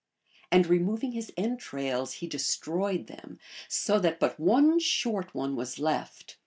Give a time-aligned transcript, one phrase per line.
[0.51, 6.37] And removing his entrails he destroyed them, so that but one short one was left.